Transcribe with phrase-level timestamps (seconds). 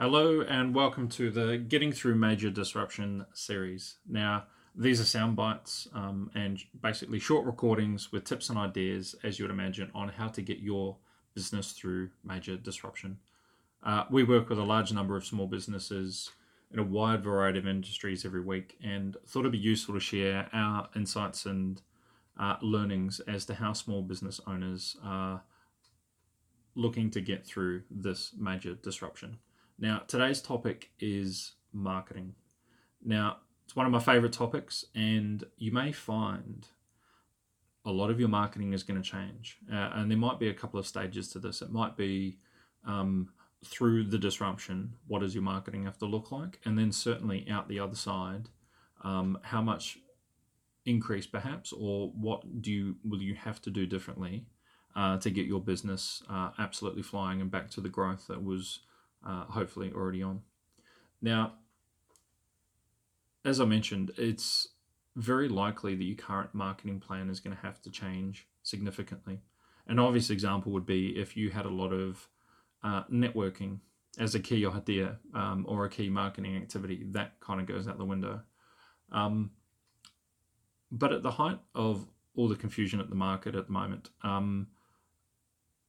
[0.00, 3.98] Hello and welcome to the Getting Through Major Disruption series.
[4.08, 4.44] Now,
[4.74, 9.44] these are sound bites um, and basically short recordings with tips and ideas, as you
[9.44, 10.96] would imagine, on how to get your
[11.34, 13.18] business through major disruption.
[13.82, 16.30] Uh, we work with a large number of small businesses
[16.72, 20.48] in a wide variety of industries every week and thought it'd be useful to share
[20.54, 21.82] our insights and
[22.38, 25.42] uh, learnings as to how small business owners are
[26.74, 29.36] looking to get through this major disruption.
[29.80, 32.34] Now, today's topic is marketing.
[33.02, 36.66] Now, it's one of my favorite topics, and you may find
[37.86, 39.56] a lot of your marketing is going to change.
[39.72, 41.62] Uh, and there might be a couple of stages to this.
[41.62, 42.36] It might be
[42.86, 43.30] um,
[43.64, 46.60] through the disruption, what does your marketing have to look like?
[46.66, 48.50] And then certainly out the other side,
[49.02, 49.98] um, how much
[50.84, 54.44] increase perhaps, or what do you will you have to do differently
[54.94, 58.80] uh, to get your business uh, absolutely flying and back to the growth that was
[59.26, 60.42] uh, hopefully already on.
[61.20, 61.54] Now,
[63.44, 64.68] as I mentioned, it's
[65.16, 69.40] very likely that your current marketing plan is going to have to change significantly.
[69.86, 72.28] An obvious example would be if you had a lot of
[72.82, 73.80] uh, networking
[74.18, 77.98] as a key idea um, or a key marketing activity, that kind of goes out
[77.98, 78.40] the window.
[79.12, 79.50] Um,
[80.90, 84.68] but at the height of all the confusion at the market at the moment, um,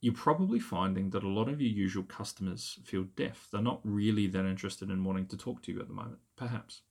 [0.00, 3.48] you're probably finding that a lot of your usual customers feel deaf.
[3.52, 6.82] They're not really that interested in wanting to talk to you at the moment, perhaps.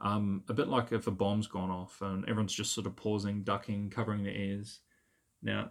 [0.00, 3.42] Um, a bit like if a bomb's gone off and everyone's just sort of pausing,
[3.42, 4.80] ducking, covering their ears.
[5.42, 5.70] Now,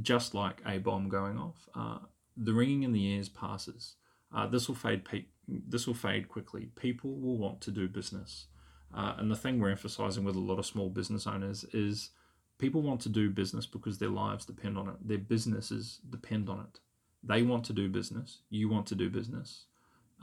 [0.00, 1.98] just like a bomb going off, uh,
[2.36, 3.94] the ringing in the ears passes.
[4.34, 5.04] Uh, this will fade.
[5.04, 6.70] Pe- this will fade quickly.
[6.74, 8.46] People will want to do business,
[8.92, 12.10] uh, and the thing we're emphasizing with a lot of small business owners is
[12.58, 14.96] people want to do business because their lives depend on it.
[15.06, 16.80] Their businesses depend on it.
[17.22, 18.40] They want to do business.
[18.50, 19.64] You want to do business.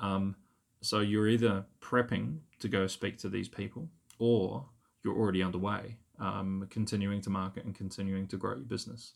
[0.02, 0.36] Um,
[0.82, 4.66] so you're either prepping to go speak to these people, or
[5.04, 9.14] you're already underway, um, continuing to market and continuing to grow your business.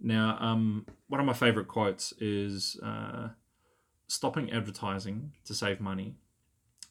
[0.00, 3.28] Now, um, one of my favorite quotes is uh,
[4.08, 6.16] stopping advertising to save money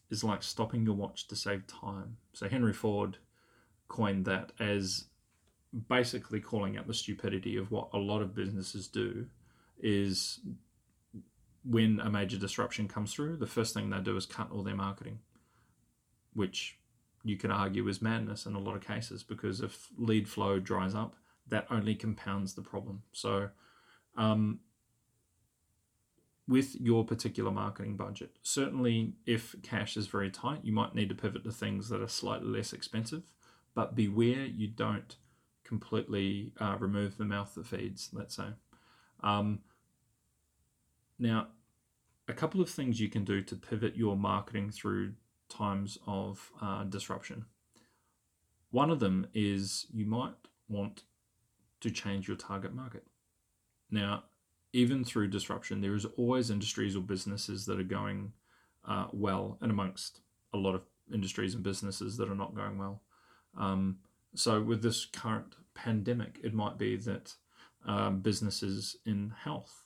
[0.09, 2.17] is like stopping your watch to save time.
[2.33, 3.17] So Henry Ford
[3.87, 5.05] coined that as
[5.89, 9.25] basically calling out the stupidity of what a lot of businesses do
[9.79, 10.39] is
[11.63, 14.75] when a major disruption comes through, the first thing they do is cut all their
[14.75, 15.19] marketing,
[16.33, 16.77] which
[17.23, 20.93] you can argue is madness in a lot of cases because if lead flow dries
[20.93, 21.15] up,
[21.47, 23.01] that only compounds the problem.
[23.11, 23.49] So,
[24.15, 24.59] um,
[26.47, 31.15] with your particular marketing budget, certainly if cash is very tight, you might need to
[31.15, 33.23] pivot to things that are slightly less expensive,
[33.73, 35.15] but beware you don't
[35.65, 38.47] completely uh, remove the mouth that feeds, let's say.
[39.21, 39.59] Um,
[41.19, 41.47] now,
[42.27, 45.13] a couple of things you can do to pivot your marketing through
[45.49, 47.45] times of uh, disruption.
[48.71, 50.33] One of them is you might
[50.67, 51.03] want
[51.81, 53.03] to change your target market.
[53.91, 54.23] Now,
[54.73, 58.33] even through disruption, there is always industries or businesses that are going
[58.87, 60.19] uh, well, and amongst
[60.53, 60.81] a lot of
[61.13, 63.01] industries and businesses that are not going well.
[63.57, 63.99] Um,
[64.35, 67.33] so, with this current pandemic, it might be that
[67.85, 69.85] um, businesses in health,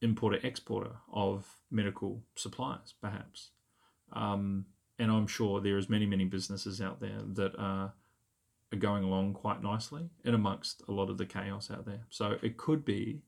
[0.00, 3.50] importer exporter of medical supplies, perhaps.
[4.12, 4.66] Um,
[4.98, 7.94] and I'm sure there is many many businesses out there that are
[8.72, 12.06] are going along quite nicely in amongst a lot of the chaos out there.
[12.10, 13.22] So it could be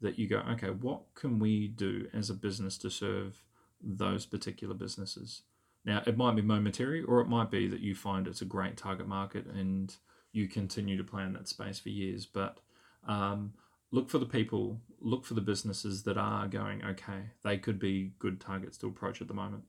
[0.00, 3.42] that you go, okay, what can we do as a business to serve
[3.80, 5.42] those particular businesses?
[5.84, 8.76] Now, it might be momentary, or it might be that you find it's a great
[8.76, 9.94] target market and
[10.32, 12.24] you continue to play in that space for years.
[12.24, 12.58] But
[13.06, 13.54] um,
[13.90, 17.30] look for the people, look for the businesses that are going okay.
[17.42, 19.64] They could be good targets to approach at the moment.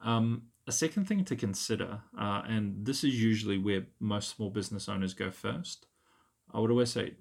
[0.00, 4.88] Um, a second thing to consider, uh, and this is usually where most small business
[4.88, 5.86] owners go first,
[6.52, 7.14] I would always say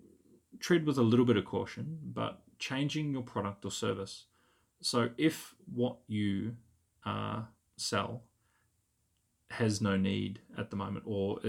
[0.60, 4.26] tread with a little bit of caution, but changing your product or service.
[4.82, 6.56] So if what you
[7.06, 7.44] uh,
[7.84, 8.24] sell
[9.50, 11.40] has no need at the moment, or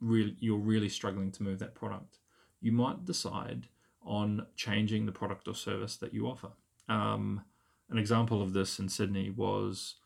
[0.00, 2.18] really, you're really struggling to move that product,
[2.60, 3.66] you might decide
[4.02, 6.48] on changing the product or service that you offer.
[6.88, 7.42] Um,
[7.90, 9.96] an example of this in Sydney was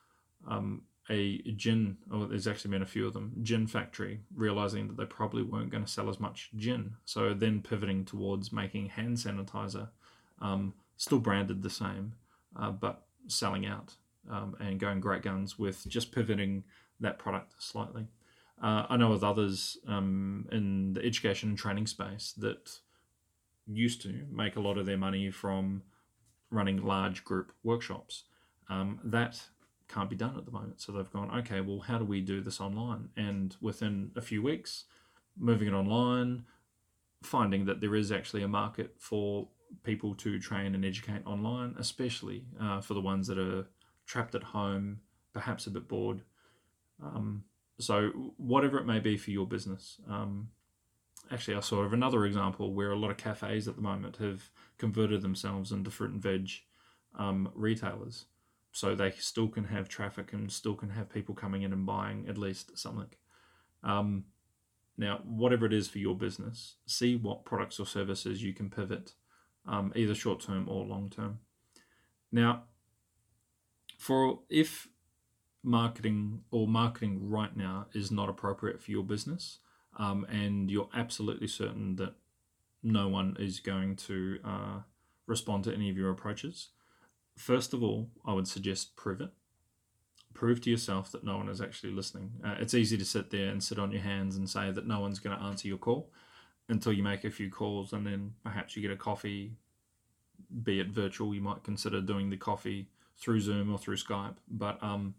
[0.48, 4.96] um, a gin, or there's actually been a few of them, gin factory, realizing that
[4.96, 6.94] they probably weren't going to sell as much gin.
[7.04, 9.88] So then pivoting towards making hand sanitizer,
[10.40, 12.14] um, still branded the same,
[12.56, 13.94] uh, but selling out
[14.30, 16.64] um, and going great guns with just pivoting
[17.00, 18.06] that product slightly.
[18.62, 22.80] Uh, I know of others um, in the education and training space that
[23.66, 25.82] used to make a lot of their money from
[26.50, 28.24] running large group workshops
[28.68, 29.50] Um, that
[29.88, 30.80] can't be done at the moment.
[30.80, 33.10] So they've gone, okay, well, how do we do this online?
[33.16, 34.84] And within a few weeks,
[35.36, 36.44] moving it online,
[37.22, 39.48] finding that there is actually a market for
[39.82, 43.66] people to train and educate online, especially uh, for the ones that are
[44.06, 45.00] trapped at home,
[45.32, 46.22] perhaps a bit bored.
[47.02, 47.44] Um,
[47.78, 50.00] so, whatever it may be for your business.
[50.08, 50.50] Um,
[51.30, 54.50] actually, I saw of another example where a lot of cafes at the moment have
[54.78, 56.50] converted themselves into fruit and veg
[57.18, 58.26] um, retailers.
[58.72, 62.26] So they still can have traffic and still can have people coming in and buying
[62.28, 63.10] at least something.
[63.84, 64.24] Um,
[64.96, 69.14] now, whatever it is for your business, see what products or services you can pivot,
[69.66, 71.38] um, either short term or long term.
[72.30, 72.64] Now,
[73.98, 74.88] for if
[75.62, 79.58] marketing or marketing right now is not appropriate for your business,
[79.98, 82.14] um, and you're absolutely certain that
[82.82, 84.80] no one is going to uh,
[85.26, 86.70] respond to any of your approaches,
[87.36, 89.30] first of all, I would suggest prove it
[90.34, 92.32] prove to yourself that no one is actually listening.
[92.44, 95.00] Uh, it's easy to sit there and sit on your hands and say that no
[95.00, 96.10] one's going to answer your call
[96.68, 99.52] until you make a few calls and then perhaps you get a coffee,
[100.62, 101.34] be it virtual.
[101.34, 102.88] You might consider doing the coffee
[103.18, 104.36] through Zoom or through Skype.
[104.48, 105.14] But um,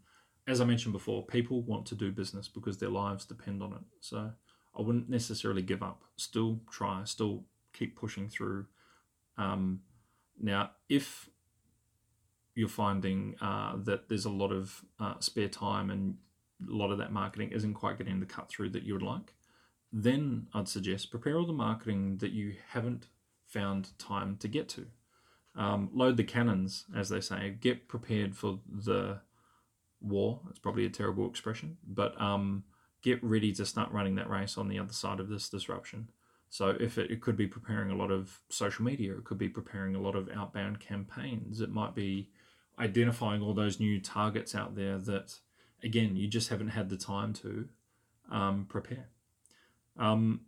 [0.46, 3.82] as I mentioned before, people want to do business because their lives depend on it.
[4.00, 4.30] So
[4.78, 6.04] I wouldn't necessarily give up.
[6.16, 8.66] Still try, still keep pushing through.
[9.38, 9.80] Um,
[10.40, 11.28] now, if
[12.54, 16.16] you're finding uh, that there's a lot of uh, spare time and
[16.66, 19.34] a lot of that marketing isn't quite getting the cut through that you would like,
[19.92, 23.08] then I'd suggest prepare all the marketing that you haven't
[23.46, 24.86] found time to get to.
[25.56, 27.56] Um, load the cannons, as they say.
[27.58, 29.20] Get prepared for the
[30.00, 30.40] war.
[30.50, 32.64] It's probably a terrible expression, but um,
[33.02, 36.10] get ready to start running that race on the other side of this disruption.
[36.50, 39.48] So if it, it could be preparing a lot of social media, it could be
[39.48, 41.60] preparing a lot of outbound campaigns.
[41.60, 42.30] It might be
[42.78, 45.38] identifying all those new targets out there that,
[45.82, 47.68] again, you just haven't had the time to
[48.30, 49.08] um, prepare.
[49.98, 50.42] Um,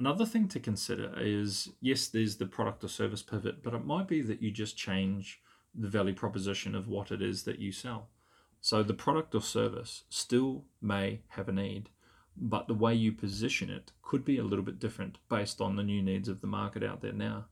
[0.00, 4.08] another thing to consider is yes, there's the product or service pivot, but it might
[4.08, 5.40] be that you just change
[5.74, 8.08] the value proposition of what it is that you sell.
[8.60, 11.90] So the product or service still may have a need,
[12.36, 15.84] but the way you position it could be a little bit different based on the
[15.84, 17.46] new needs of the market out there now.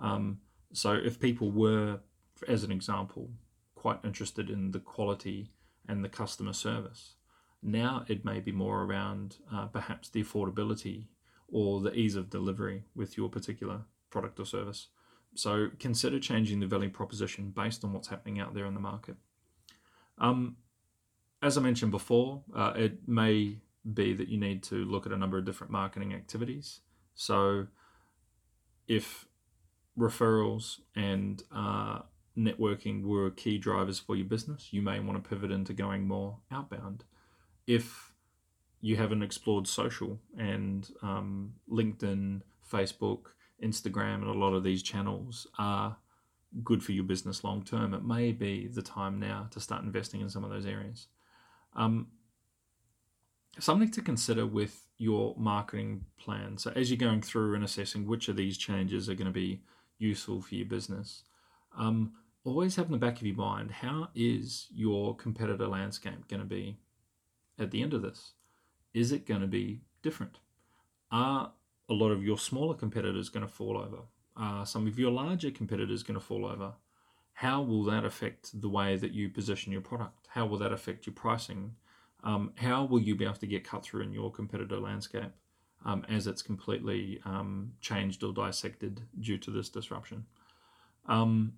[0.00, 0.38] Um,
[0.72, 2.00] so if people were
[2.48, 3.30] as an example,
[3.74, 5.50] quite interested in the quality
[5.88, 7.14] and the customer service.
[7.62, 11.06] Now it may be more around uh, perhaps the affordability
[11.52, 14.88] or the ease of delivery with your particular product or service.
[15.34, 19.16] So consider changing the value proposition based on what's happening out there in the market.
[20.18, 20.56] Um,
[21.42, 23.58] as I mentioned before, uh, it may
[23.94, 26.80] be that you need to look at a number of different marketing activities.
[27.14, 27.68] So
[28.86, 29.26] if
[29.98, 32.00] referrals and uh,
[32.36, 36.38] networking were key drivers for your business, you may want to pivot into going more
[36.50, 37.04] outbound.
[37.66, 38.09] If
[38.80, 42.40] you haven't explored social and um, LinkedIn,
[42.70, 43.26] Facebook,
[43.62, 45.96] Instagram, and a lot of these channels are
[46.64, 50.20] good for your business long term, it may be the time now to start investing
[50.20, 51.06] in some of those areas.
[51.76, 52.08] Um,
[53.58, 56.58] something to consider with your marketing plan.
[56.58, 59.62] So, as you're going through and assessing which of these changes are going to be
[59.98, 61.22] useful for your business,
[61.76, 62.12] um,
[62.44, 66.46] always have in the back of your mind how is your competitor landscape going to
[66.46, 66.78] be
[67.58, 68.32] at the end of this?
[68.92, 70.38] Is it going to be different?
[71.10, 71.52] Are
[71.88, 74.02] a lot of your smaller competitors going to fall over?
[74.36, 76.72] Are some of your larger competitors going to fall over?
[77.34, 80.28] How will that affect the way that you position your product?
[80.28, 81.74] How will that affect your pricing?
[82.22, 85.32] Um, how will you be able to get cut through in your competitor landscape
[85.84, 90.26] um, as it's completely um, changed or dissected due to this disruption?
[91.06, 91.54] Um,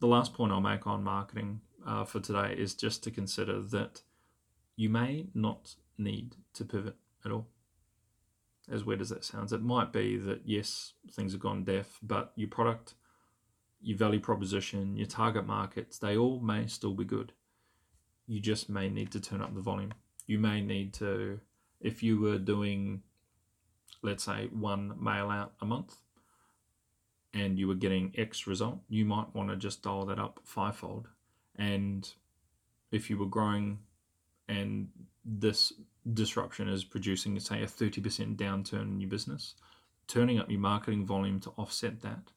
[0.00, 4.02] the last point I'll make on marketing uh, for today is just to consider that
[4.78, 6.94] you may not need to pivot
[7.24, 7.48] at all.
[8.70, 12.32] As weird as that sounds, it might be that yes, things have gone deaf, but
[12.36, 12.94] your product,
[13.80, 17.32] your value proposition, your target markets, they all may still be good.
[18.28, 19.94] You just may need to turn up the volume.
[20.28, 21.40] You may need to,
[21.80, 23.02] if you were doing,
[24.02, 25.96] let's say, one mail out a month,
[27.34, 31.08] and you were getting X result, you might want to just dial that up fivefold.
[31.56, 32.08] And
[32.92, 33.80] if you were growing
[34.48, 34.88] and
[35.24, 35.72] this
[36.12, 39.54] disruption is producing, say, a 30% downturn in your business,
[40.06, 42.32] turning up your marketing volume to offset that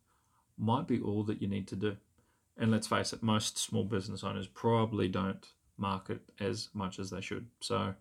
[0.58, 1.98] might be all that you need to do.
[2.58, 7.22] And let's face it, most small business owners probably don't market as much as they
[7.22, 7.48] should.
[7.60, 7.96] So,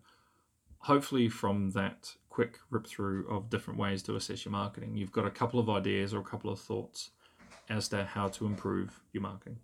[0.79, 5.27] hopefully, from that quick rip through of different ways to assess your marketing, you've got
[5.27, 7.11] a couple of ideas or a couple of thoughts
[7.69, 9.59] as to how to improve your marketing.